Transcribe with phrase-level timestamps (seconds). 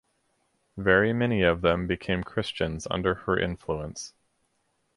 [0.77, 4.15] Very many of them became Christians under her influence.